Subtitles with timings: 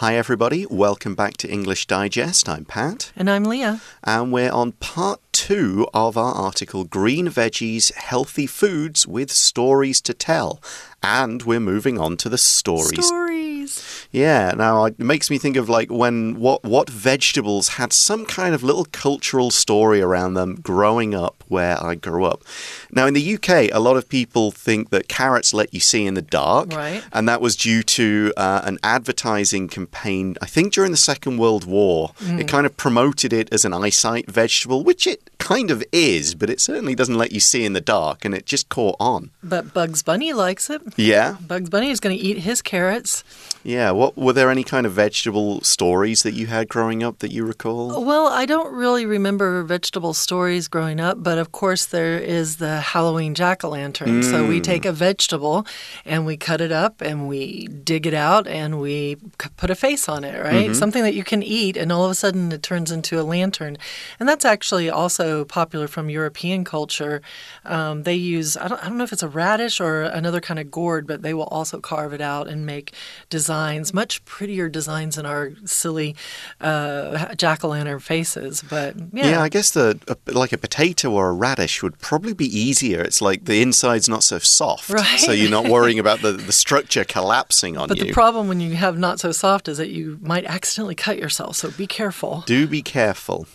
[0.00, 0.64] Hi, everybody.
[0.64, 2.48] Welcome back to English Digest.
[2.48, 3.12] I'm Pat.
[3.14, 3.82] And I'm Leah.
[4.02, 10.12] And we're on part two of our article Green Veggies, Healthy Foods with Stories to
[10.12, 10.60] Tell.
[11.02, 13.06] And we're moving on to the stories.
[13.06, 14.06] Stories.
[14.12, 18.54] Yeah, now it makes me think of like when what what vegetables had some kind
[18.54, 22.42] of little cultural story around them growing up where I grew up.
[22.90, 26.14] Now in the UK, a lot of people think that carrots let you see in
[26.14, 27.02] the dark, Right.
[27.14, 30.36] and that was due to uh, an advertising campaign.
[30.42, 34.30] I think during the Second World War, it kind of promoted it as an eyesight
[34.30, 37.80] vegetable, which it kind of is, but it certainly doesn't let you see in the
[37.80, 39.30] dark, and it just caught on.
[39.42, 40.82] But Bugs Bunny likes it.
[40.96, 43.24] Yeah, Bugs Bunny is going to eat his carrots.
[43.62, 43.90] Yeah.
[43.90, 47.44] What were there any kind of vegetable stories that you had growing up that you
[47.44, 48.04] recall?
[48.04, 52.80] Well, I don't really remember vegetable stories growing up, but of course there is the
[52.80, 54.22] Halloween jack o' lantern.
[54.22, 55.66] So we take a vegetable
[56.04, 59.16] and we cut it up and we dig it out and we
[59.56, 60.74] put a face on it, right?
[60.74, 63.76] Something that you can eat, and all of a sudden it turns into a lantern.
[64.18, 67.20] And that's actually also popular from European culture.
[67.64, 70.58] Um, they use, I don't, I don't know if it's a radish or another kind
[70.58, 72.94] of gourd, but they will also carve it out and make
[73.28, 73.49] designs,
[73.92, 76.14] much prettier designs than our silly
[76.60, 78.62] uh, jack o' lantern faces.
[78.62, 79.30] But yeah.
[79.30, 83.00] Yeah, I guess the a, like a potato or a radish would probably be easier.
[83.00, 85.18] It's like the inside's not so soft, Right.
[85.20, 88.04] so you're not worrying about the, the structure collapsing on But you.
[88.04, 91.18] But the problem when you have not so soft is that you might accidentally cut
[91.18, 92.44] yourself, so be careful.
[92.46, 93.46] Do be careful.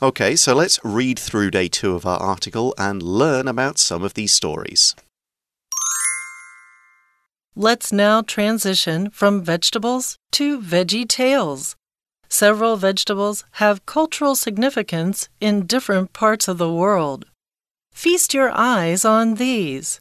[0.00, 4.14] Okay, so let's read through day two of our article and learn about some of
[4.14, 4.94] these stories.
[7.54, 11.76] Let's now transition from vegetables to veggie tales.
[12.30, 17.26] Several vegetables have cultural significance in different parts of the world.
[17.92, 20.00] Feast your eyes on these.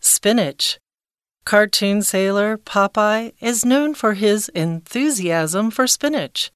[0.00, 0.78] Spinach.
[1.46, 6.50] Cartoon sailor Popeye is known for his enthusiasm for spinach.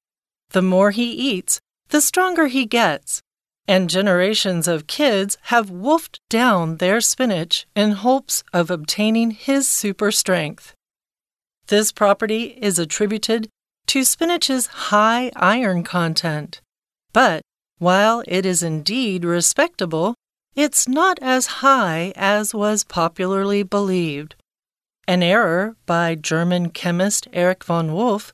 [0.51, 3.23] The more he eats, the stronger he gets.
[3.67, 10.11] And generations of kids have wolfed down their spinach in hopes of obtaining his super
[10.11, 10.73] strength.
[11.67, 13.49] This property is attributed
[13.87, 16.61] to spinach's high iron content.
[17.11, 17.41] But
[17.77, 20.15] while it is indeed respectable,
[20.55, 24.35] it's not as high as was popularly believed.
[25.07, 28.33] An error by German chemist Erich von Wolff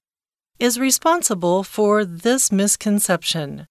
[0.60, 3.68] is responsible for this misconception,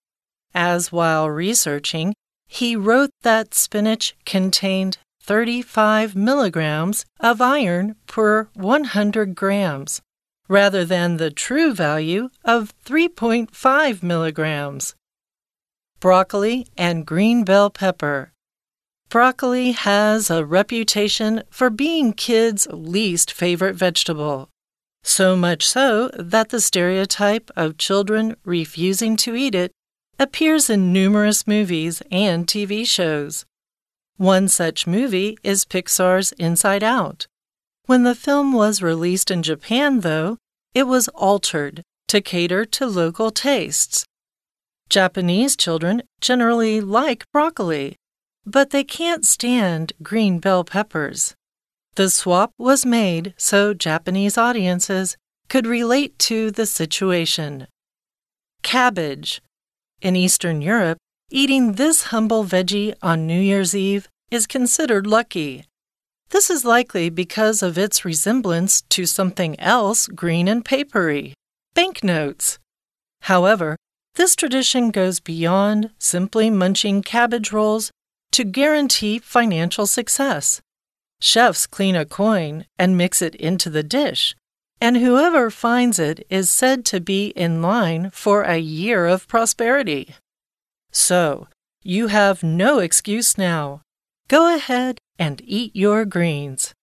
[0.54, 2.14] as while researching,
[2.46, 10.02] he wrote that spinach contained 35 milligrams of iron per 100 grams,
[10.48, 14.94] rather than the true value of 3.5 milligrams.
[16.00, 18.32] Broccoli and green bell pepper.
[19.08, 24.48] Broccoli has a reputation for being kids' least favorite vegetable.
[25.04, 29.70] So much so that the stereotype of children refusing to eat it
[30.18, 33.44] appears in numerous movies and TV shows.
[34.16, 37.26] One such movie is Pixar's Inside Out.
[37.86, 40.38] When the film was released in Japan, though,
[40.74, 44.04] it was altered to cater to local tastes.
[44.88, 47.96] Japanese children generally like broccoli,
[48.44, 51.34] but they can't stand green bell peppers.
[51.94, 55.16] The swap was made so Japanese audiences
[55.48, 57.66] could relate to the situation.
[58.62, 59.42] Cabbage.
[60.02, 60.98] In Eastern Europe,
[61.30, 65.64] eating this humble veggie on New Year's Eve is considered lucky.
[66.30, 71.34] This is likely because of its resemblance to something else green and papery
[71.74, 72.58] banknotes.
[73.20, 73.76] However,
[74.16, 77.92] this tradition goes beyond simply munching cabbage rolls
[78.32, 80.60] to guarantee financial success.
[81.20, 84.34] Chefs clean a coin and mix it into the dish,
[84.82, 90.16] and whoever finds it is said to be in line for a year of prosperity.
[90.90, 91.46] So,
[91.84, 93.82] you have no excuse now.
[94.26, 96.74] Go ahead and eat your greens.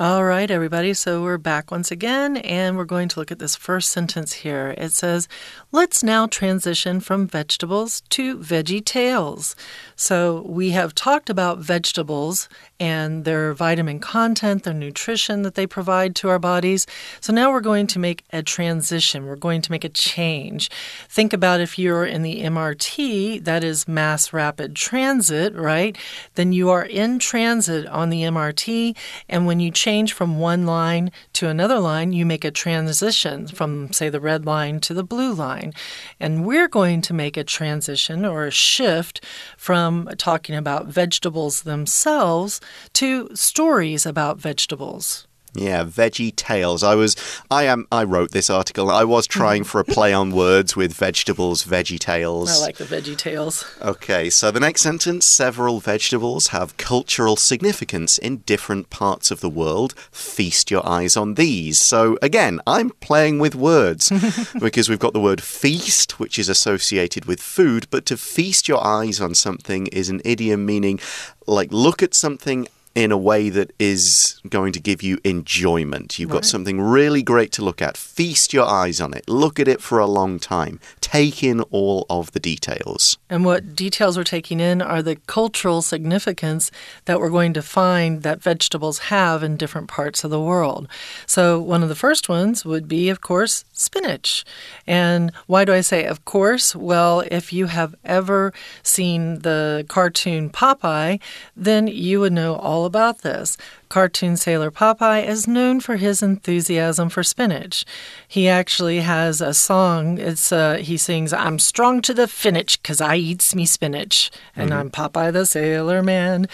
[0.00, 0.94] All right, everybody.
[0.94, 4.76] So we're back once again, and we're going to look at this first sentence here.
[4.78, 5.26] It says,
[5.72, 9.56] Let's now transition from vegetables to veggie tales.
[10.00, 12.48] So we have talked about vegetables
[12.78, 16.86] and their vitamin content, their nutrition that they provide to our bodies.
[17.20, 19.26] So now we're going to make a transition.
[19.26, 20.70] We're going to make a change.
[21.08, 25.98] Think about if you're in the MRT, that is mass rapid transit, right?
[26.36, 28.96] Then you are in transit on the MRT,
[29.28, 33.92] and when you change from one line to another line, you make a transition from,
[33.92, 35.72] say, the red line to the blue line.
[36.20, 39.24] And we're going to make a transition or a shift
[39.56, 42.60] from talking about vegetables themselves
[42.94, 45.27] to stories about vegetables.
[45.54, 46.82] Yeah, Veggie Tales.
[46.82, 47.16] I was,
[47.50, 48.90] I am, I wrote this article.
[48.90, 52.50] I was trying for a play on words with vegetables, Veggie Tales.
[52.50, 53.64] I like the Veggie Tales.
[53.80, 59.48] Okay, so the next sentence several vegetables have cultural significance in different parts of the
[59.48, 59.94] world.
[60.12, 61.78] Feast your eyes on these.
[61.78, 64.10] So again, I'm playing with words
[64.60, 68.84] because we've got the word feast, which is associated with food, but to feast your
[68.86, 71.00] eyes on something is an idiom meaning
[71.46, 72.68] like look at something
[72.98, 76.18] in a way that is going to give you enjoyment.
[76.18, 77.96] You've got something really great to look at.
[77.96, 79.28] Feast your eyes on it.
[79.28, 80.80] Look at it for a long time.
[81.00, 83.16] Take in all of the details.
[83.30, 86.72] And what details we're taking in are the cultural significance
[87.04, 90.88] that we're going to find that vegetables have in different parts of the world.
[91.24, 94.44] So, one of the first ones would be, of course, spinach.
[94.88, 96.74] And why do I say of course?
[96.74, 98.52] Well, if you have ever
[98.82, 101.20] seen the cartoon Popeye,
[101.56, 103.56] then you would know all about this.
[103.88, 107.84] Cartoon sailor Popeye is known for his enthusiasm for spinach.
[108.26, 110.18] He actually has a song.
[110.18, 114.74] It's uh, he sings, "I'm strong to the finish 'cause I eats me spinach, and
[114.74, 116.48] I'm Popeye the sailor man."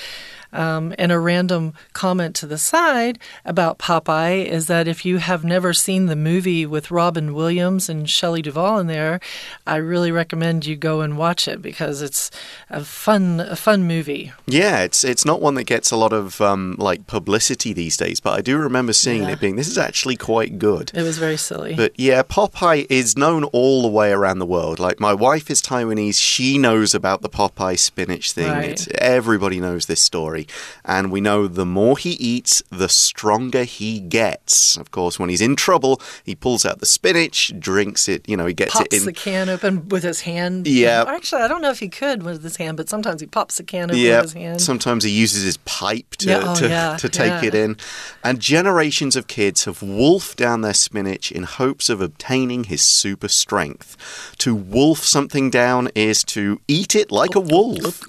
[0.55, 5.45] Um, and a random comment to the side about Popeye is that if you have
[5.45, 9.21] never seen the movie with Robin Williams and Shelley Duvall in there,
[9.67, 12.31] I really recommend you go and watch it because it's
[12.71, 14.33] a fun, a fun movie.
[14.47, 18.21] Yeah, it's it's not one that gets a lot of um, like publicity these days,
[18.21, 19.31] but I do remember seeing Yeah.
[19.33, 20.93] it being this is actually quite good.
[20.95, 21.75] It was very silly.
[21.75, 24.79] But yeah, Popeye is known all the way around the world.
[24.79, 28.51] Like my wife is Taiwanese, she knows about the Popeye spinach thing.
[28.51, 28.69] Right.
[28.71, 30.44] It's, everybody knows this story,
[30.85, 34.76] and we know the more he eats, the stronger he gets.
[34.76, 38.29] Of course, when he's in trouble, he pulls out the spinach, drinks it.
[38.29, 39.05] You know, he gets pops it in.
[39.06, 40.67] the can open with his hand.
[40.67, 41.05] Yeah.
[41.06, 43.62] Actually, I don't know if he could with his hand, but sometimes he pops the
[43.64, 44.61] can open Yeah, with his hand.
[44.61, 47.76] sometimes he uses his pipe to, Yeah, oh, to, yeah, to take it in.
[48.23, 53.29] And generations of kids have wolfed down their spinach in hopes of obtaining his super
[53.29, 53.96] strength.
[54.38, 58.02] To wolf something down is to eat it like a wolf.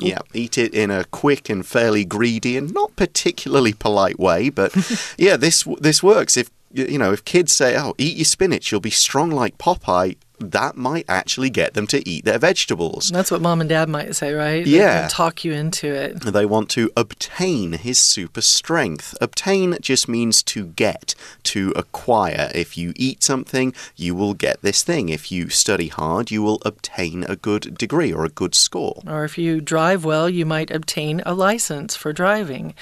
[0.00, 4.74] Yeah, eat it in a quick and fairly greedy and not particularly polite way, but
[5.18, 6.36] yeah, this this works.
[6.36, 10.16] If you know, if kids say, "Oh, eat your spinach, you'll be strong like Popeye,"
[10.40, 13.10] that might actually get them to eat their vegetables.
[13.10, 14.66] That's what mom and dad might say, right?
[14.66, 15.08] Yeah.
[15.08, 16.20] talk you into it.
[16.20, 19.16] They want to obtain his super strength.
[19.20, 21.14] Obtain just means to get,
[21.44, 22.50] to acquire.
[22.54, 25.08] If you eat something, you will get this thing.
[25.08, 29.02] If you study hard, you will obtain a good degree or a good score.
[29.06, 32.74] Or if you drive well, you might obtain a license for driving.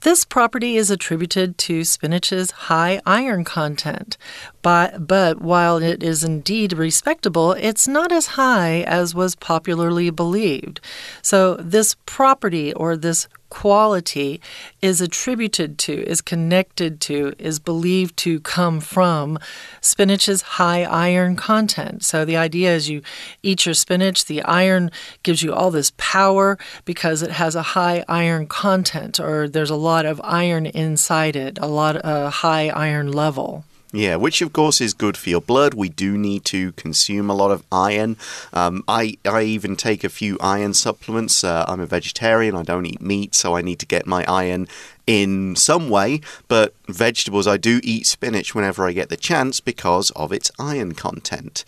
[0.00, 4.16] This property is attributed to spinach's high iron content.
[4.62, 10.82] But, but while it is indeed respectable, it's not as high as was popularly believed.
[11.22, 14.38] So, this property or this quality
[14.82, 19.38] is attributed to, is connected to, is believed to come from
[19.80, 22.04] spinach's high iron content.
[22.04, 23.00] So the idea is you
[23.42, 24.90] eat your spinach, the iron
[25.22, 29.86] gives you all this power because it has a high iron content or there's a
[29.90, 33.64] lot of iron inside it, a lot of a high iron level.
[33.92, 35.74] Yeah, which of course is good for your blood.
[35.74, 38.16] We do need to consume a lot of iron.
[38.52, 41.42] Um, I I even take a few iron supplements.
[41.42, 42.54] Uh, I'm a vegetarian.
[42.54, 44.68] I don't eat meat, so I need to get my iron
[45.08, 46.20] in some way.
[46.46, 50.92] But vegetables, I do eat spinach whenever I get the chance because of its iron
[50.94, 51.64] content.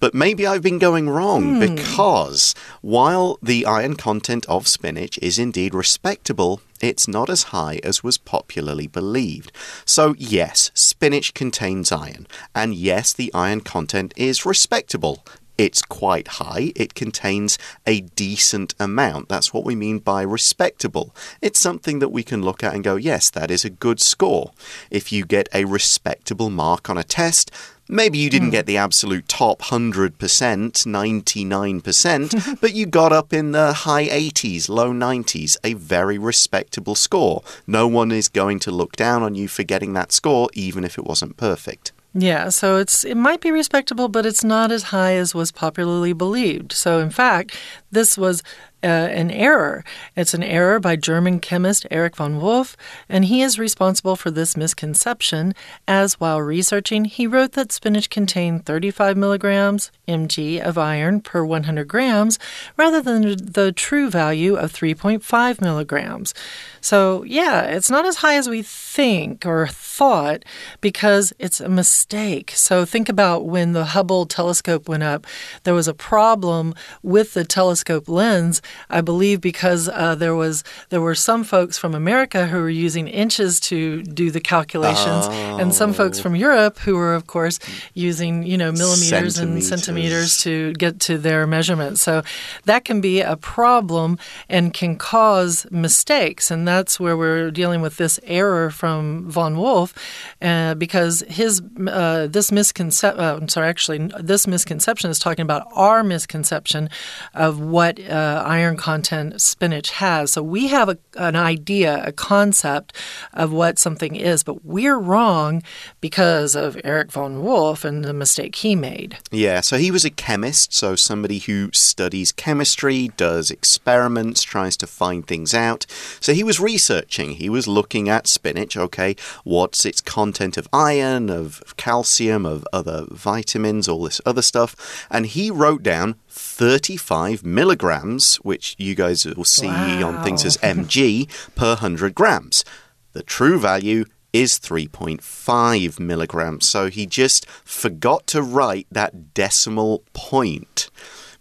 [0.00, 1.60] But maybe I've been going wrong hmm.
[1.60, 8.02] because while the iron content of spinach is indeed respectable, it's not as high as
[8.02, 9.52] was popularly believed.
[9.84, 15.22] So, yes, spinach contains iron, and yes, the iron content is respectable.
[15.58, 16.72] It's quite high.
[16.74, 19.28] It contains a decent amount.
[19.28, 21.14] That's what we mean by respectable.
[21.42, 24.52] It's something that we can look at and go, yes, that is a good score.
[24.90, 27.50] If you get a respectable mark on a test,
[27.92, 28.52] Maybe you didn't hmm.
[28.52, 34.92] get the absolute top 100%, 99%, but you got up in the high 80s, low
[34.92, 37.42] 90s, a very respectable score.
[37.66, 40.98] No one is going to look down on you for getting that score, even if
[40.98, 41.90] it wasn't perfect.
[42.14, 46.12] Yeah, so it's it might be respectable, but it's not as high as was popularly
[46.12, 46.72] believed.
[46.72, 47.56] So in fact,
[47.92, 48.42] this was
[48.82, 49.84] uh, an error.
[50.16, 52.76] It's an error by German chemist Erich von Wolff,
[53.08, 55.54] and he is responsible for this misconception.
[55.86, 61.86] As while researching, he wrote that spinach contained 35 milligrams mg of iron per 100
[61.86, 62.38] grams,
[62.76, 66.34] rather than the true value of 3.5 milligrams.
[66.80, 70.44] So yeah, it's not as high as we think or thought
[70.80, 72.52] because it's a mistake.
[72.54, 75.26] So think about when the Hubble telescope went up,
[75.64, 81.00] there was a problem with the telescope lens I believe because uh, there was there
[81.00, 85.58] were some folks from America who were using inches to do the calculations, oh.
[85.58, 87.58] and some folks from Europe who were, of course,
[87.94, 89.38] using you know millimeters centimeters.
[89.38, 92.02] and centimeters to get to their measurements.
[92.02, 92.22] So
[92.64, 97.96] that can be a problem and can cause mistakes, and that's where we're dealing with
[97.96, 99.94] this error from von Wolff,
[100.42, 103.20] uh, because his uh, this misconception.
[103.20, 106.90] Uh, I'm sorry, actually, this misconception is talking about our misconception
[107.34, 110.32] of what uh, iron content spinach has.
[110.34, 112.94] So we have a, an idea, a concept
[113.32, 115.62] of what something is, but we're wrong
[116.02, 119.16] because of Eric von Wolff and the mistake he made.
[119.30, 124.86] Yeah, so he was a chemist, so somebody who studies chemistry, does experiments, tries to
[124.86, 125.86] find things out.
[126.20, 131.30] So he was researching, he was looking at spinach, okay, what's its content of iron,
[131.30, 138.36] of calcium, of other vitamins, all this other stuff, and he wrote down 35 milligrams,
[138.36, 140.08] which you guys will see wow.
[140.08, 142.64] on things as mg per 100 grams.
[143.12, 146.68] The true value is 3.5 milligrams.
[146.68, 150.90] So he just forgot to write that decimal point.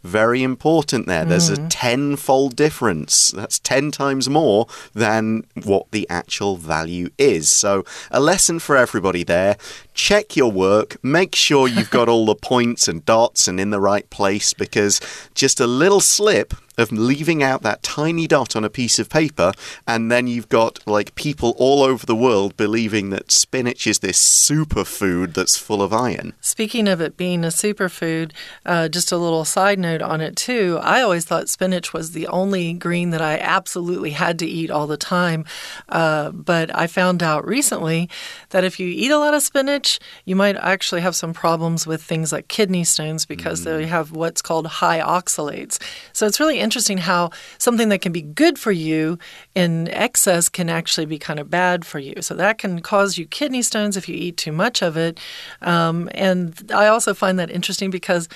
[0.03, 1.25] Very important there.
[1.25, 1.65] There's mm.
[1.65, 3.31] a tenfold difference.
[3.31, 7.49] That's 10 times more than what the actual value is.
[7.49, 9.57] So, a lesson for everybody there
[9.99, 13.81] check your work, make sure you've got all the points and dots and in the
[13.81, 15.01] right place because
[15.35, 19.51] just a little slip of leaving out that tiny dot on a piece of paper,
[19.85, 24.19] and then you've got like people all over the world believing that spinach is this
[24.19, 26.33] superfood that's full of iron.
[26.39, 28.31] Speaking of it being a superfood,
[28.65, 30.79] uh, just a little side note on it too.
[30.81, 34.87] I always thought spinach was the only green that I absolutely had to eat all
[34.87, 35.43] the time,
[35.89, 38.09] uh, but I found out recently
[38.51, 42.01] that if you eat a lot of spinach, you might actually have some problems with
[42.01, 43.65] things like kidney stones because mm.
[43.65, 45.77] they have what's called high oxalates.
[46.13, 46.68] So it's really interesting
[46.99, 49.17] how something that can be good for you
[49.55, 52.21] in excess can actually be kind of bad for you.
[52.21, 55.19] So that can cause you kidney stones if you eat too much of it.
[55.61, 58.27] Um, and I also find that interesting because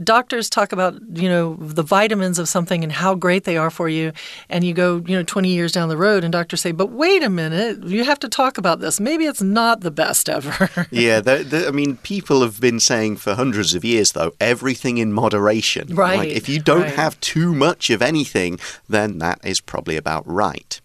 [0.00, 3.88] doctors talk about, you know, the vitamins of something and how great they are for
[3.88, 4.12] you.
[4.48, 7.22] And you go, you know, 20 years down the road and doctors say, but wait
[7.22, 9.00] a minute, you have to talk about this.
[9.00, 10.86] Maybe it's not the best ever.
[10.90, 14.98] yeah, the, the, I mean, people have been saying for hundreds of years, though, everything
[14.98, 15.94] in moderation.
[15.94, 16.18] Right.
[16.18, 16.94] Like, if you don't right.
[16.94, 18.58] have too much of anything,
[18.88, 20.80] then that is probably about right.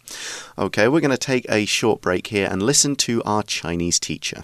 [0.58, 4.44] Okay, we're going to take a short break here and listen to our Chinese teacher.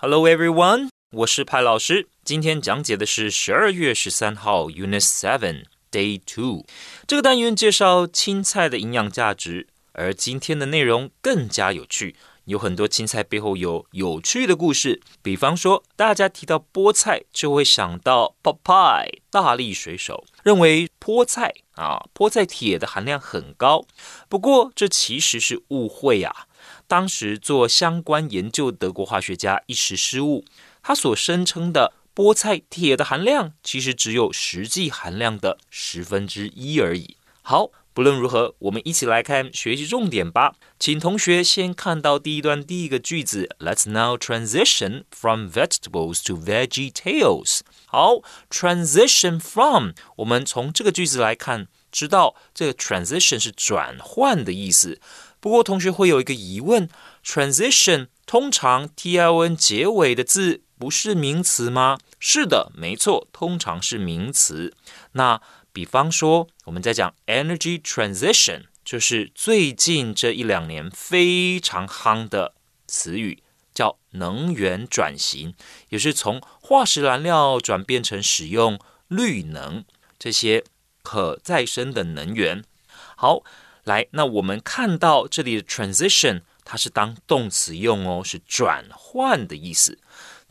[0.00, 0.90] Hello, everyone.
[1.16, 6.66] 我是派老师，今天讲解的是十二月十三号 Unit Seven Day Two
[7.06, 12.16] 这个单元介绍青菜的营养价值，而今天的内容更加有趣，
[12.46, 15.00] 有很多青菜背后有有趣的故事。
[15.22, 23.86] 比方说，大家提到菠菜就会想到 Popeye 大力水手，认为菠菜啊菠菜铁的含量很高，
[24.28, 26.48] 不过这其实是误会啊。
[26.88, 30.44] 当时做相关研究德国化学家一时失误。
[30.86, 37.16] 它所声称的菠菜铁的含量，其实只有实际含量的十分之一而已。
[37.40, 40.56] 好，不论如何，我们一起来看学习重点吧。
[40.78, 47.60] 请同学先看到第一段第一个句子：Let's now transition from vegetables to veggie tales。
[47.86, 48.18] 好
[48.50, 55.00] ，transition from，我们从这个句子来看，知道这个 transition 是转换的意思。
[55.40, 56.90] 不过，同学会有一个疑问
[57.24, 60.60] ：transition 通常 t i n 结尾的字。
[60.84, 61.98] 不是名词吗？
[62.20, 64.74] 是的，没错，通常是名词。
[65.12, 65.40] 那
[65.72, 72.52] 比方说，我们在讲 energy transition，就是最近这一两年非常夯的
[72.86, 75.54] 词语，叫能源转型，
[75.88, 79.86] 也是从化石燃料转变成使用绿能
[80.18, 80.64] 这些
[81.02, 82.62] 可再生的能源。
[83.16, 83.42] 好，
[83.84, 89.98] 来，那我们看到这里的 transition，它是当动词用哦，是转换的意思。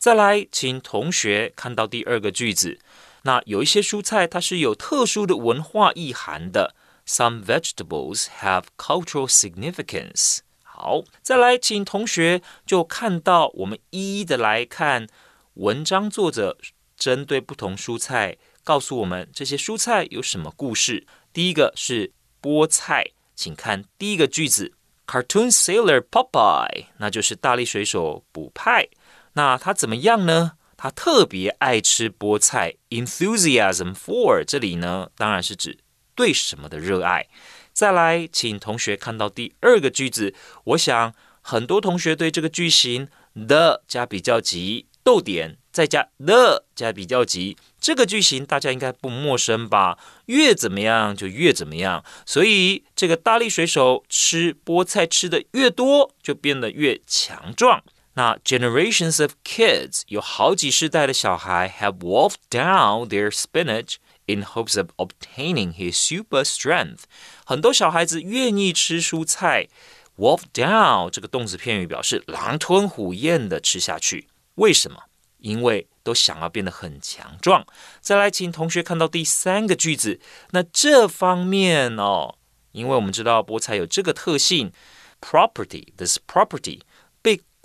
[0.04, 2.78] 再来，请同学看到第二个句子。
[3.22, 6.74] 那有一些蔬菜，它是有特殊的文化意涵的。
[7.06, 10.40] Some vegetables have cultural significance。
[10.62, 15.06] 好，再来，请同学就看到我们一一的来看
[15.54, 16.58] 文章作者
[16.98, 21.06] 针对不同蔬菜告诉我们这些蔬菜有什么故事。
[21.32, 24.74] 第一个是菠菜，请看第一个句子
[25.06, 28.86] ：Cartoon Sailor Popeye，那就是大力水手补派。
[29.34, 30.52] 那他怎么样呢？
[30.76, 35.78] 他特别爱吃菠菜，enthusiasm for 这里呢，当然是指
[36.14, 37.28] 对什么的热爱。
[37.72, 49.98] 再来，请同学看到第二个句子，我想很多同学对这个句型 the 加比较级逗点再加 the 加比较级，这个句型大家应该不陌生吧？
[50.26, 57.82] 越怎么样就越怎么样，所以这个大力水手吃菠菜吃的越多，就变得越强壮。
[58.14, 66.42] 那 generations of kids 有好几世代的小孩 have wolfed down their spinach in hopes of obtaining his super
[66.44, 67.02] strength。
[67.44, 69.68] 很多小孩子愿意吃蔬菜
[70.16, 74.28] ，wolf down 这个动词片语表示狼吞虎咽的吃下去。
[74.54, 75.02] 为什么？
[75.38, 77.66] 因为都想要变得很强壮。
[78.00, 80.18] 再来，请同学看到第三个句子。
[80.52, 82.36] 那这方面哦，
[82.72, 84.72] 因为我们知道菠菜有这个特性
[85.20, 86.80] ，property，this property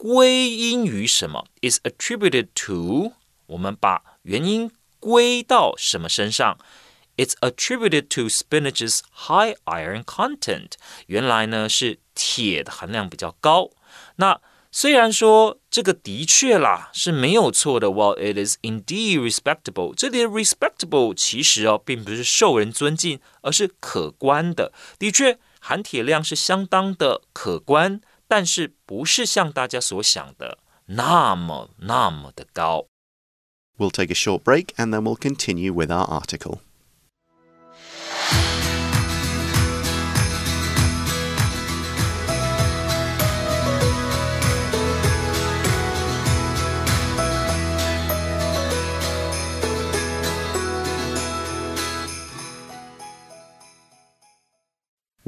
[0.01, 3.11] 归因于什么？is attributed to。
[3.47, 6.57] 我们把原因归到什么身上
[7.17, 10.75] ？It's attributed to spinach's high iron content。
[11.07, 13.71] 原来呢是铁的含量比较高。
[14.15, 14.39] 那
[14.71, 24.71] 虽然说这个的确啦是没有错的，While it is indeed respectable，这里的 respectable 其实哦并不是受人尊敬，而是可观的。
[24.97, 27.99] 的确，含铁量是相当的可观。
[28.28, 32.86] 但是不是像大家所想的那么那么的高。
[33.76, 36.60] We'll take a short break and then we'll continue with our article.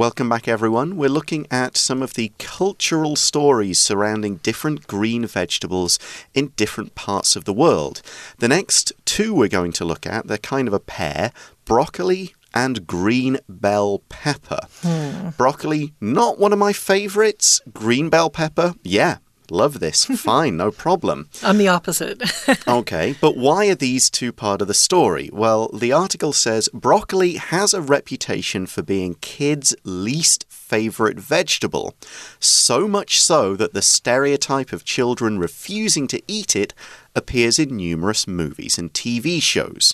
[0.01, 0.97] Welcome back, everyone.
[0.97, 5.99] We're looking at some of the cultural stories surrounding different green vegetables
[6.33, 8.01] in different parts of the world.
[8.39, 11.31] The next two we're going to look at, they're kind of a pair
[11.65, 14.61] broccoli and green bell pepper.
[14.81, 15.29] Hmm.
[15.37, 17.61] Broccoli, not one of my favorites.
[17.71, 19.17] Green bell pepper, yeah,
[19.51, 20.05] Love this.
[20.15, 21.27] Fine, no problem.
[21.43, 22.23] I'm the opposite.
[22.67, 25.29] okay, but why are these two part of the story?
[25.33, 31.93] Well, the article says broccoli has a reputation for being kids' least favorite vegetable.
[32.39, 36.73] So much so that the stereotype of children refusing to eat it
[37.13, 39.93] appears in numerous movies and TV shows.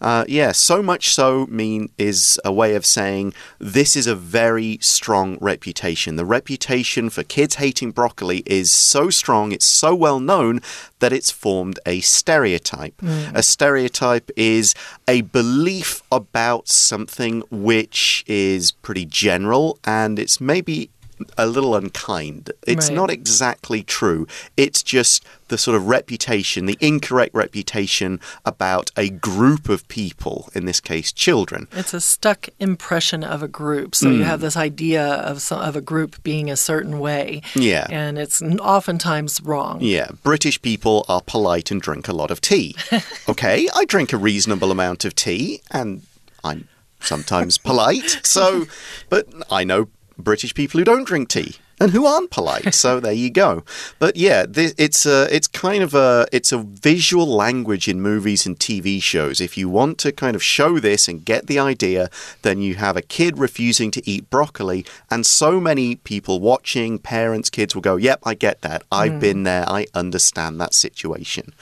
[0.00, 4.78] Uh, yeah, so much so mean is a way of saying this is a very
[4.80, 6.16] strong reputation.
[6.16, 10.60] The reputation for kids hating broccoli is so strong, it's so well known
[10.98, 12.96] that it's formed a stereotype.
[12.98, 13.34] Mm.
[13.34, 14.74] A stereotype is
[15.08, 20.90] a belief about something which is pretty general and it's maybe
[21.38, 22.50] a little unkind.
[22.66, 22.94] It's right.
[22.94, 24.26] not exactly true.
[24.56, 30.66] It's just the sort of reputation, the incorrect reputation about a group of people, in
[30.66, 31.68] this case, children.
[31.72, 33.94] It's a stuck impression of a group.
[33.94, 34.18] So mm.
[34.18, 37.42] you have this idea of, some, of a group being a certain way.
[37.54, 37.86] Yeah.
[37.90, 39.78] And it's oftentimes wrong.
[39.80, 40.08] Yeah.
[40.22, 42.74] British people are polite and drink a lot of tea.
[43.28, 46.02] okay, I drink a reasonable amount of tea and
[46.42, 46.68] I'm
[47.00, 48.20] sometimes polite.
[48.24, 48.66] So,
[49.08, 52.74] but I know British people who don't drink tea and who aren't polite.
[52.74, 53.64] so there you go.
[53.98, 58.46] But yeah, this, it's a, it's kind of a it's a visual language in movies
[58.46, 59.40] and TV shows.
[59.40, 62.10] If you want to kind of show this and get the idea,
[62.42, 67.50] then you have a kid refusing to eat broccoli, and so many people watching, parents,
[67.50, 68.82] kids will go, "Yep, I get that.
[68.90, 69.20] I've mm.
[69.20, 69.68] been there.
[69.68, 71.52] I understand that situation."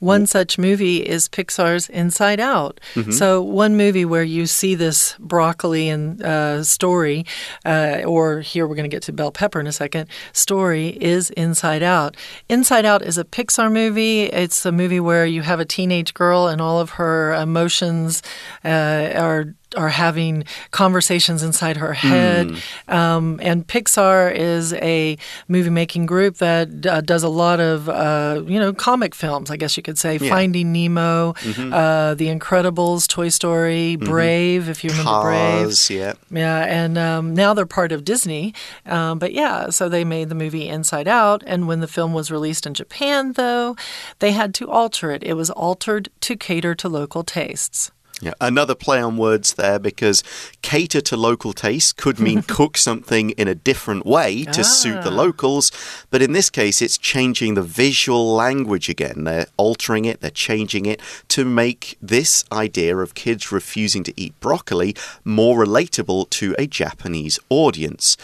[0.00, 2.80] One such movie is Pixar's Inside Out.
[2.94, 3.12] Mm -hmm.
[3.12, 7.24] So, one movie where you see this broccoli and uh, story,
[7.64, 11.30] uh, or here we're going to get to bell pepper in a second, story is
[11.30, 12.16] Inside Out.
[12.48, 14.22] Inside Out is a Pixar movie.
[14.42, 18.22] It's a movie where you have a teenage girl and all of her emotions
[18.64, 22.48] uh, are are having conversations inside her head.
[22.48, 22.92] Mm.
[22.92, 25.16] Um, and Pixar is a
[25.48, 29.56] movie making group that uh, does a lot of, uh, you know, comic films, I
[29.56, 30.16] guess you could say.
[30.16, 30.28] Yeah.
[30.28, 31.72] Finding Nemo, mm-hmm.
[31.72, 34.10] uh, The Incredibles, Toy Story, mm-hmm.
[34.10, 35.90] Brave, if you remember Brave.
[35.90, 36.14] Yeah.
[36.30, 36.64] Yeah.
[36.64, 38.54] And um, now they're part of Disney.
[38.86, 41.42] Um, but yeah, so they made the movie Inside Out.
[41.46, 43.76] And when the film was released in Japan, though,
[44.18, 45.22] they had to alter it.
[45.22, 47.90] It was altered to cater to local tastes.
[48.20, 50.22] Yeah, another play on words there because
[50.60, 54.64] cater to local taste could mean cook something in a different way to ah.
[54.64, 55.14] suit the ah.
[55.14, 55.72] locals,
[56.10, 59.24] but in this case, it's changing the visual language again.
[59.24, 64.38] They're altering it, they're changing it to make this idea of kids refusing to eat
[64.40, 68.18] broccoli more relatable to a Japanese audience.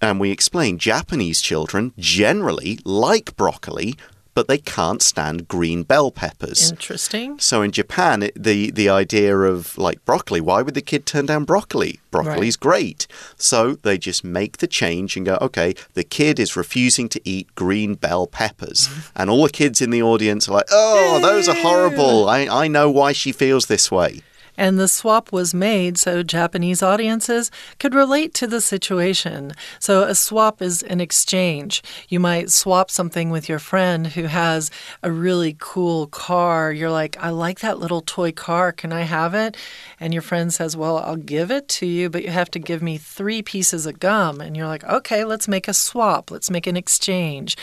[0.00, 3.94] And we explain Japanese children generally like broccoli
[4.36, 6.70] but they can't stand green bell peppers.
[6.70, 7.38] Interesting.
[7.38, 11.24] So in Japan, it, the the idea of like broccoli, why would the kid turn
[11.24, 12.00] down broccoli?
[12.10, 13.06] Broccoli's great.
[13.38, 17.54] So they just make the change and go, okay, the kid is refusing to eat
[17.54, 18.90] green bell peppers.
[19.16, 22.28] and all the kids in the audience are like, oh, those are horrible.
[22.28, 24.20] I, I know why she feels this way.
[24.56, 29.52] And the swap was made so Japanese audiences could relate to the situation.
[29.78, 31.82] So a swap is an exchange.
[32.08, 34.70] You might swap something with your friend who has
[35.02, 36.72] a really cool car.
[36.72, 38.72] You're like, I like that little toy car.
[38.72, 39.56] Can I have it?
[40.00, 42.82] And your friend says, Well, I'll give it to you, but you have to give
[42.82, 44.40] me three pieces of gum.
[44.40, 46.30] And you're like, Okay, let's make a swap.
[46.30, 47.56] Let's make an exchange.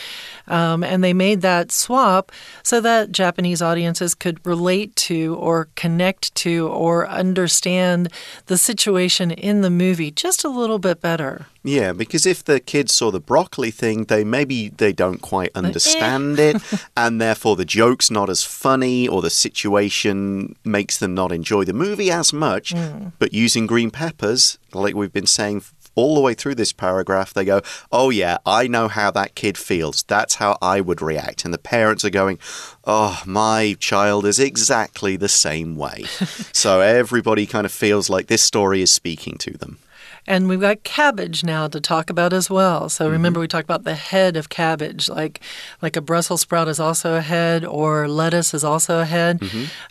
[0.48, 2.32] Um, and they made that swap
[2.64, 8.12] so that Japanese audiences could relate to or connect to understand
[8.48, 11.48] the situation in the movie just a little bit better.
[11.64, 15.60] Yeah, because if the kids saw the broccoli thing, they maybe they don't quite eh.
[15.60, 16.62] understand it,
[16.98, 21.74] and therefore the joke's not as funny, or the situation makes them not enjoy the
[21.74, 22.74] movie as much.
[22.74, 23.14] Mm.
[23.18, 25.64] But using green peppers, like we've been saying
[25.96, 29.58] all the way through this paragraph, they go, Oh, yeah, I know how that kid
[29.58, 30.04] feels.
[30.04, 31.46] That's how I would react.
[31.46, 32.40] And the parents are going,
[32.84, 36.04] Oh, my child is exactly the same way.
[36.54, 39.80] so everybody kind of feels like this story is speaking to them.
[40.26, 42.90] And we've got cabbage now to talk about as well.
[42.90, 45.42] So remember we talked about the head of cabbage, like
[45.82, 49.42] like a Brussels sprout is also a head, or lettuce is also a head.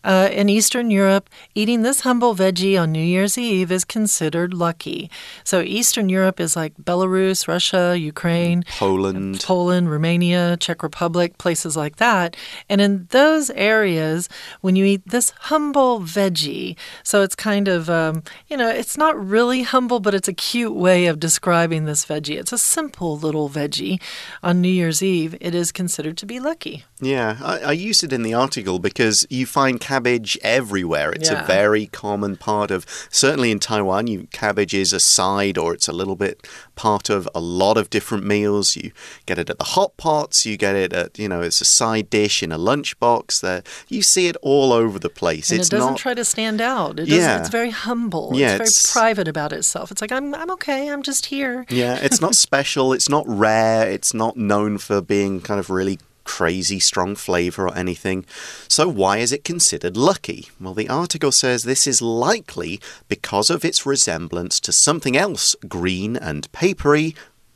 [0.05, 5.11] Uh, in Eastern Europe, eating this humble veggie on New Year's Eve is considered lucky.
[5.45, 8.64] So Eastern Europe is like Belarus, Russia, Ukraine.
[8.79, 9.40] Poland.
[9.42, 12.37] Poland, Romania, Czech Republic, places like that.
[12.68, 14.29] And in those areas,
[14.61, 19.14] when you eat this humble veggie, so it's kind of, um, you know, it's not
[19.18, 22.38] really humble, but it's a cute way of describing this veggie.
[22.38, 24.00] It's a simple little veggie.
[24.42, 26.85] On New Year's Eve, it is considered to be lucky.
[27.00, 31.11] Yeah, I, I used it in the article because you find cabbage everywhere.
[31.12, 31.42] It's Yeah.
[31.42, 35.88] a very common part of, certainly in Taiwan, you, cabbage is a side or it's
[35.88, 38.76] a little bit part of a lot of different meals.
[38.76, 38.92] You
[39.26, 42.08] get it at the hot pots, you get it at, you know, it's a side
[42.11, 43.40] dish in a lunchbox.
[43.40, 45.50] There, you see it all over the place.
[45.50, 45.98] And it's it doesn't not.
[45.98, 46.98] try to stand out.
[47.00, 47.40] It Yeah.
[47.40, 48.32] It's very humble.
[48.35, 49.90] Yeah, it's it's- very private about itself.
[49.90, 50.88] It's like, I'm, I'm okay.
[50.90, 51.66] I'm just here.
[51.68, 55.98] Yeah, it's not special, it's not rare, it's not known for being kind of really
[56.24, 58.24] crazy strong flavor or anything.
[58.68, 60.48] So, why is it considered lucky?
[60.61, 66.16] Well, the article says this is likely because of its resemblance to something else green
[66.16, 67.14] and papery.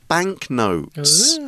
[0.09, 1.39] Banknotes.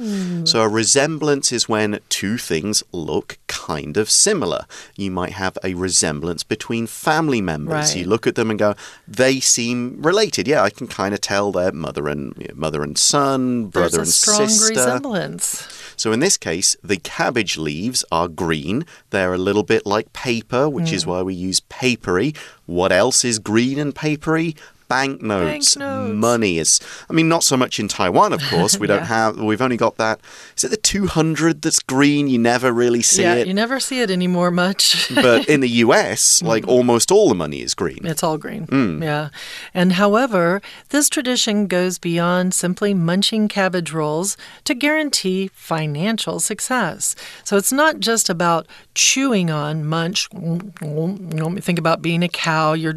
[0.51, 4.65] So, a resemblance is when two things look kind of similar.
[4.97, 7.73] You might have a resemblance between family members.
[7.91, 7.97] Right.
[7.99, 8.75] You look at them and go,
[9.07, 10.49] they seem related.
[10.49, 14.01] Yeah, I can kind of tell they're mother and mother and son, brother There's a
[14.01, 14.75] and strong sister.
[14.75, 15.69] resemblance.
[15.97, 18.87] So in this case, the cabbage leaves are green.
[19.11, 20.95] They're a little bit like paper, which Hmm.
[20.95, 22.35] is why we use papery.
[22.67, 24.55] What else is green and papery?
[24.89, 26.15] Banknotes, Banknotes.
[26.15, 26.81] money is.
[27.11, 28.79] I mean, not so much in Taiwan, of course.
[28.79, 29.05] We don't Yeah.
[29.05, 29.37] have.
[29.37, 30.19] We've only got that.
[30.57, 32.29] Is it the two hundred that's green?
[32.29, 33.47] You never really see yeah, it.
[33.47, 35.11] you never see it anymore much.
[35.15, 38.07] but in the US, like almost all the money is green.
[38.07, 38.65] It's all green.
[38.65, 39.03] Hmm.
[39.03, 39.29] Yeah.
[39.75, 47.15] And however, this tradition goes beyond simply munching cabbage rolls to guarantee financial success.
[47.45, 50.27] So it's not just about chewing on munch.
[50.31, 52.95] Think about being a cow, your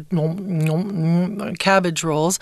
[1.58, 2.38] cabbage rolls.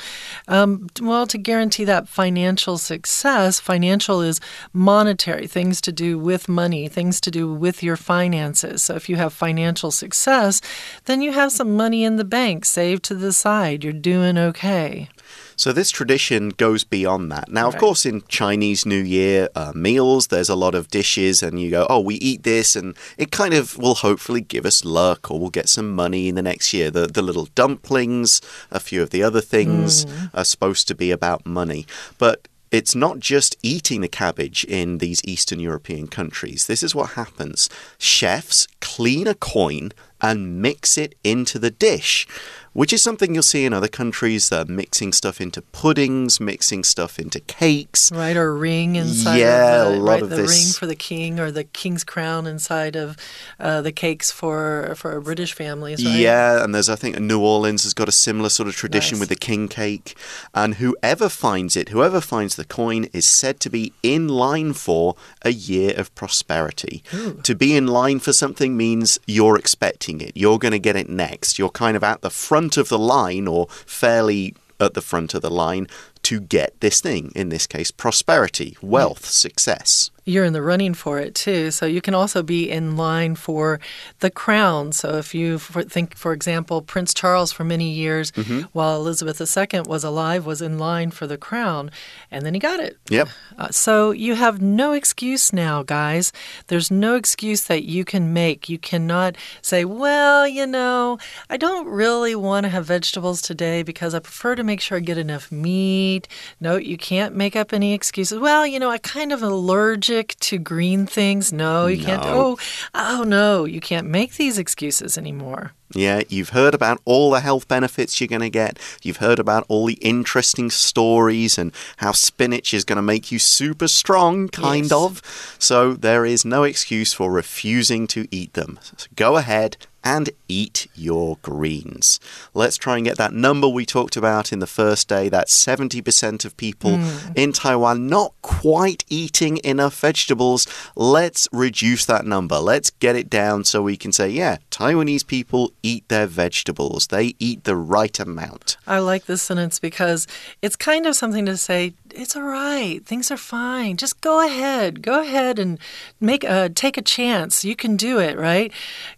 [0.47, 4.41] Um, well, to guarantee that financial success, financial is
[4.73, 8.83] monetary, things to do with money, things to do with your finances.
[8.83, 10.61] So if you have financial success,
[11.05, 13.85] then you have some money in the bank saved to the side.
[13.85, 15.09] You're doing okay.
[15.57, 17.51] So this tradition goes beyond that.
[17.53, 17.81] Now, of Right.
[17.81, 21.87] course, in Chinese New Year uh, meals, there's a lot of dishes, and you go,
[21.91, 25.51] "Oh, we eat this," and it kind of will hopefully give us luck, or we'll
[25.51, 26.91] get some money in the next year.
[26.91, 31.45] The the little dumplings, a few of the other things are supposed to be about
[31.47, 31.87] money,
[32.19, 32.49] but.
[32.71, 36.67] It's not just eating the cabbage in these Eastern European countries.
[36.67, 37.69] This is what happens.
[37.99, 42.29] Chefs clean a coin and mix it into the dish,
[42.73, 44.49] which is something you'll see in other countries.
[44.49, 48.11] They're mixing stuff into puddings, mixing stuff into cakes.
[48.13, 50.95] Right, or ring inside Yeah, of a lot right, of the this- ring for the
[50.95, 53.17] king or the king's crown inside of
[53.59, 56.15] uh, the cakes for for a British families, right?
[56.15, 59.21] Yeah, and there's, I think, New Orleans has got a similar sort of tradition Nice.
[59.21, 60.17] with the king cake.
[60.55, 65.17] And whoever finds it, whoever finds the coin, is said to be in line for
[65.43, 67.03] a year of prosperity.
[67.43, 71.09] To be in line for something means you're expecting it, you're going to get it
[71.09, 71.59] next.
[71.59, 75.43] You're kind of at the front of the line or fairly at the front of
[75.43, 75.87] the line
[76.23, 79.27] to get this thing, in this case, prosperity, wealth, mm.
[79.27, 80.11] success.
[80.25, 81.71] You're in the running for it too.
[81.71, 83.81] So you can also be in line for
[84.21, 84.93] the crown.
[84.93, 88.31] So if you for, think, for example, Prince Charles for many years,
[88.73, 91.91] while Elizabeth II was alive, was in line for the crown,
[92.31, 92.99] and then he got it.
[93.09, 93.29] Yep.
[93.59, 96.33] Uh, so you have no excuse now, guys.
[96.67, 98.69] There's no excuse that you can make.
[98.69, 104.15] You cannot say, well, you know, I don't really want to have vegetables today because
[104.15, 106.29] I prefer to make sure I get enough meat.
[106.61, 108.39] No, you can't make up any excuses.
[108.39, 111.53] Well, you know, I kind of allergic to green things.
[111.53, 112.23] No, you can't.
[112.25, 112.59] Oh,
[112.95, 115.73] oh no, you can't make these excuses anymore.
[115.93, 118.79] Yeah, you've heard about all the health benefits you're going to get.
[119.03, 123.39] You've heard about all the interesting stories and how spinach is going to make you
[123.41, 124.93] super strong, kind Yes.
[124.93, 125.57] of.
[125.59, 128.79] So there is no excuse for refusing to eat them.
[128.97, 132.21] So go ahead and eat your greens.
[132.55, 136.45] Let's try and get that number we talked about in the first day that 70%
[136.45, 137.33] of people hmm.
[137.35, 140.67] in Taiwan not quite eating enough vegetables.
[140.97, 142.59] Let's reduce that number.
[142.59, 147.09] Let's get it down so we can say, yeah, Taiwanese people eat their vegetables.
[147.09, 148.77] They eat the right amount.
[148.87, 150.27] I like this sentence because
[150.63, 153.05] it's kind of something to say, it's all right.
[153.05, 153.97] Things are fine.
[153.97, 155.03] Just go ahead.
[155.03, 155.79] Go ahead and
[156.21, 157.65] make a take a chance.
[157.65, 158.73] You can do it, right?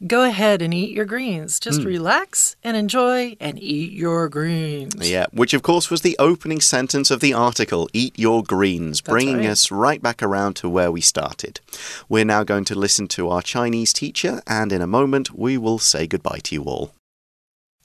[0.07, 1.61] Go ahead and eat your greens.
[1.61, 1.89] Just hmm.
[1.89, 5.09] relax and enjoy and eat your greens.
[5.09, 9.39] Yeah, which of course was the opening sentence of the article, Eat Your Greens, bringing
[9.39, 9.51] right.
[9.51, 11.61] us right back around to where we started.
[12.09, 15.79] We're now going to listen to our Chinese teacher, and in a moment we will
[15.79, 16.93] say goodbye to you all.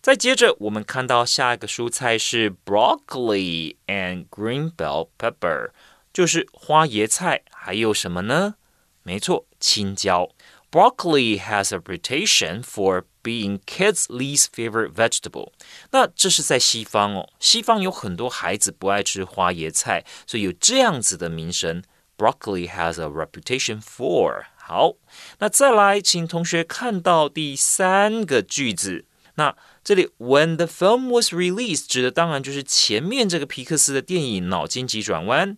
[0.07, 5.71] 再接着，我们看到下一个蔬菜是 broccoli and green bell pepper，
[6.13, 8.57] 就是花椰菜，还有什么呢？
[9.05, 10.29] 没错，青椒。
[10.73, 15.53] Broccoli has a reputation for being kids' least favorite vegetable。
[15.91, 21.85] 那这是在西方哦，西方有很多孩子不爱吃花椰菜，所以有这样子的名声。
[22.17, 24.47] Broccoli has a reputation for。
[24.57, 24.95] 好，
[25.39, 29.05] 那再来，请同学看到第三个句子。
[29.38, 35.58] 那这里 when the film was released 指的当然就是前面这个皮克斯的电影《脑筋急转弯》。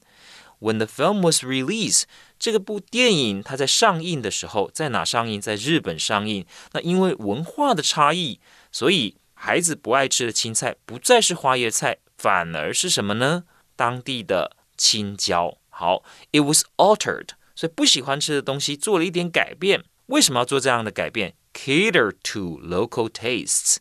[0.62, 2.04] When the film was released，
[2.38, 5.40] 这个部电影它在上映的时候，在哪上映？
[5.40, 6.46] 在日本上映。
[6.74, 13.46] 那因为文化的差异，所以孩子不爱吃的青菜不再是花椰菜，反而是什么呢？
[13.78, 15.58] 当地的青椒。
[15.70, 19.86] 好，it was altered，所以不喜欢吃的东西做了一点改变。
[20.08, 23.78] 为什么要做这样的改变？Cater to local tastes。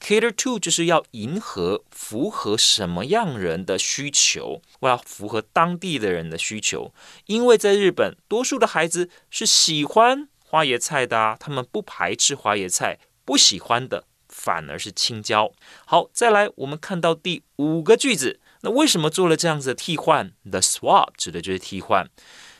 [0.00, 4.62] Cater to 就是要迎合、符合什么样人的需求？
[4.80, 6.94] 我要符合当地的人的需求，
[7.26, 15.52] 因为在日本，多数的孩子是喜欢花椰菜的，他们不排斥花椰菜，不喜欢的反而是青椒。
[15.84, 22.08] 好，再来，我们看到第五个句子，那为什么做了这样子的替换？The swap 指的就是替换，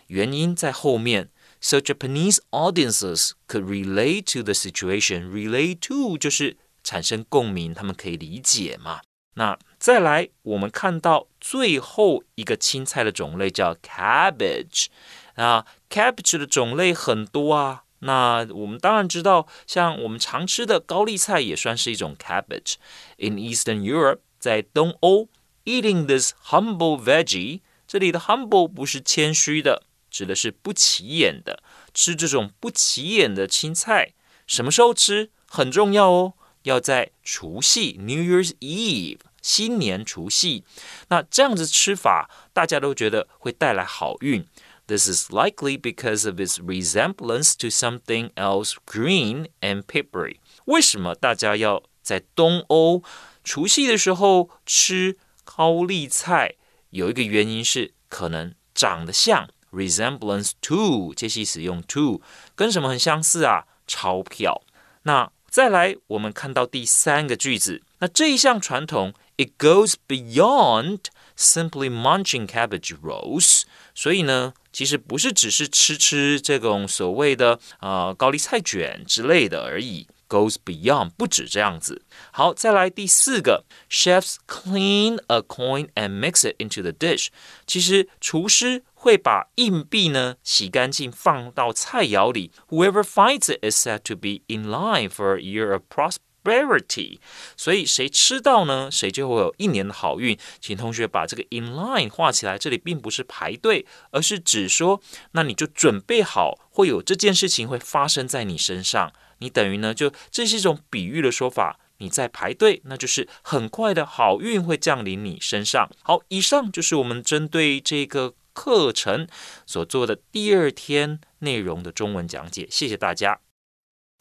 [0.08, 1.30] 原因在后面。
[1.61, 5.31] So Japanese audiences could relate to the situation.
[5.31, 9.01] Relate to 就是产生共鸣，他们可以理解嘛。
[9.37, 14.85] 那再来，我们看到最后一个青菜的种类叫 cabbage
[15.33, 17.83] 啊，cabbage 的种类很多啊。
[17.99, 25.27] 那我们当然知道，像我们常吃的高丽菜也算是一种 cabbage。In Eastern Europe，在东欧，
[25.63, 31.62] eating this humble veggie，这里的 humble 不是谦虚的， 指的是不起眼的。
[31.94, 34.12] 吃这种不起眼的青菜，
[34.46, 40.64] 什么时候吃很重要哦，要在除夕 （New Year's Eve） 新年除夕。
[41.08, 44.46] 那这样子吃法，大家都觉得会带来好运。
[44.86, 50.38] This is likely because of its resemblance to something else green and peppery。
[50.64, 53.02] 为什么大家要在东欧
[53.44, 56.56] 除夕的时候吃高丽菜？
[56.90, 59.48] 有一个原因是可能长得像。
[59.71, 62.21] resemblance to，介系使用 to，
[62.55, 63.65] 跟什么很相似啊？
[63.87, 64.61] 钞票。
[65.03, 70.99] 那再来，我们看到第三个句子，那这一项传统，it goes beyond
[71.37, 73.63] simply munching cabbage rolls。
[73.93, 80.07] 所以呢，其实不是只是吃吃这种所谓的呃高丽菜卷之类的而已。
[80.29, 82.01] Goes beyond，不止这样子。
[82.31, 87.27] 好，再来第四个，chefs clean a coin and mix it into the dish。
[87.67, 92.51] 其实厨师会把硬币呢洗干净，放到菜肴里。
[92.69, 97.19] Whoever finds it is said to be in line for a year of prosperity。
[97.55, 100.35] 所以谁吃到呢，谁就会有一年的好运。
[100.59, 104.99] 请同学把这个 in line 画起来，这里并不是排队，而是指说，
[105.33, 109.13] 那你就准备好，会有这件事情会发生在你身上。
[109.40, 111.78] 你等于呢，就这是一种比喻的说法。
[111.98, 115.90] 你在排队，那就是很快的好运会降临你身上。
[116.02, 119.28] 好，以上就是我们针对这个课程
[119.66, 122.66] 所做的第二天内容的中文讲解。
[122.70, 123.40] 谢谢大家。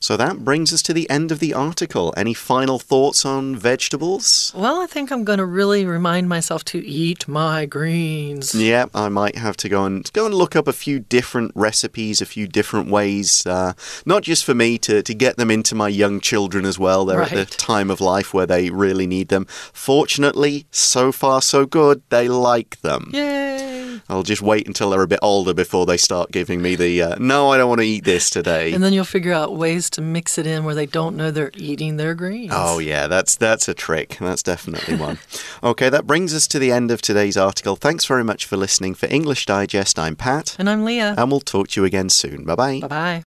[0.01, 2.13] So that brings us to the end of the article.
[2.15, 4.49] Any final thoughts on vegetables?
[4.55, 8.55] Well, I think I'm going to really remind myself to eat my greens.
[8.55, 12.21] Yeah, I might have to go and go and look up a few different recipes,
[12.21, 13.73] a few different ways, uh,
[14.05, 17.03] not just for me to to get them into my young children as well.
[17.03, 19.47] They're at the time of life where they really need them.
[19.73, 22.01] Fortunately, so far so good.
[22.09, 23.11] They like them.
[23.13, 23.99] Yay!
[24.07, 27.15] I'll just wait until they're a bit older before they start giving me the uh,
[27.19, 28.71] no, I don't want to eat this today.
[28.71, 31.51] And then you'll figure out ways to mix it in where they don't know they're
[31.55, 32.51] eating their greens.
[32.55, 34.17] Oh yeah, that's that's a trick.
[34.19, 35.19] That's definitely one.
[35.63, 37.75] okay, that brings us to the end of today's article.
[37.75, 38.95] Thanks very much for listening.
[38.95, 41.15] For English Digest, I'm Pat, And I'm Leah.
[41.17, 42.43] and we'll talk to you again soon.
[42.45, 42.79] Bye bye.
[42.81, 43.23] bye bye.